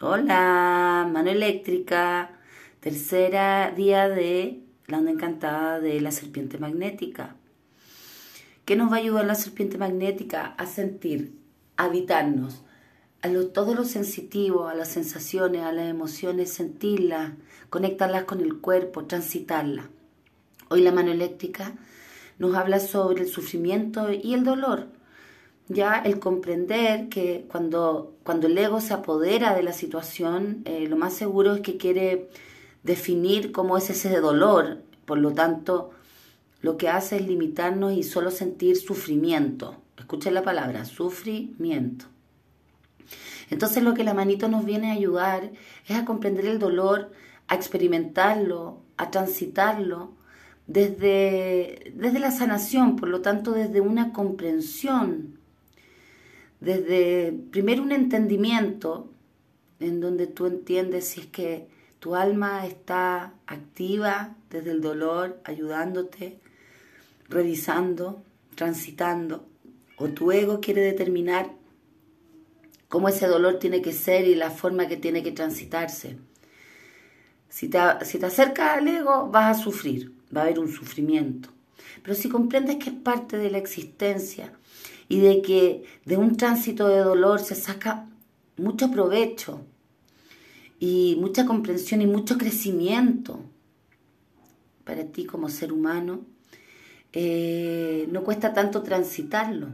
[0.00, 2.30] Hola, mano eléctrica.
[2.78, 7.34] Tercera día de la onda encantada de la serpiente magnética.
[8.64, 11.36] ¿Qué nos va a ayudar la serpiente magnética a sentir,
[11.76, 12.62] a habitarnos?
[13.22, 17.32] A lo, todo lo sensitivo, a las sensaciones, a las emociones, sentirlas,
[17.68, 19.86] conectarlas con el cuerpo, transitarlas.
[20.68, 21.72] Hoy la mano eléctrica
[22.38, 24.86] nos habla sobre el sufrimiento y el dolor
[25.68, 30.96] ya el comprender que cuando, cuando el ego se apodera de la situación, eh, lo
[30.96, 32.30] más seguro es que quiere
[32.82, 35.90] definir cómo es ese dolor, por lo tanto,
[36.62, 39.76] lo que hace es limitarnos y solo sentir sufrimiento.
[39.98, 42.06] Escuchen la palabra, sufrimiento.
[43.50, 45.50] Entonces lo que la manito nos viene a ayudar
[45.86, 47.12] es a comprender el dolor,
[47.46, 50.12] a experimentarlo, a transitarlo
[50.66, 55.37] desde, desde la sanación, por lo tanto desde una comprensión
[56.60, 59.10] desde primero un entendimiento
[59.80, 61.68] en donde tú entiendes si es que
[61.98, 66.38] tu alma está activa desde el dolor, ayudándote,
[67.28, 68.22] revisando,
[68.54, 69.46] transitando,
[69.96, 71.52] o tu ego quiere determinar
[72.88, 76.18] cómo ese dolor tiene que ser y la forma que tiene que transitarse.
[77.48, 81.50] Si te, si te acercas al ego, vas a sufrir, va a haber un sufrimiento.
[82.02, 84.52] Pero si comprendes que es parte de la existencia
[85.08, 88.08] y de que de un tránsito de dolor se saca
[88.56, 89.64] mucho provecho
[90.78, 93.40] y mucha comprensión y mucho crecimiento
[94.84, 96.24] para ti como ser humano,
[97.12, 99.68] eh, no cuesta tanto transitarlo.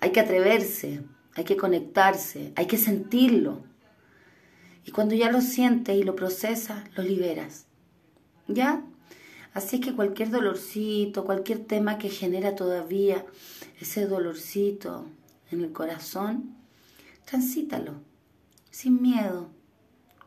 [0.00, 1.02] Hay que atreverse,
[1.34, 3.62] hay que conectarse, hay que sentirlo.
[4.84, 7.66] Y cuando ya lo sientes y lo procesas, lo liberas.
[8.48, 8.82] ¿Ya?
[9.54, 13.26] Así que cualquier dolorcito, cualquier tema que genera todavía
[13.80, 15.06] ese dolorcito
[15.50, 16.56] en el corazón,
[17.24, 17.94] transítalo,
[18.70, 19.50] sin miedo,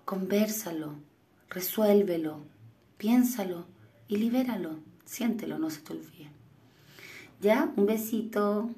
[0.06, 0.96] conversalo,
[1.50, 2.42] resuélvelo,
[2.98, 3.66] piénsalo
[4.08, 6.30] y libéralo, siéntelo, no se te olvide.
[7.42, 7.72] ¿Ya?
[7.76, 8.70] Un besito.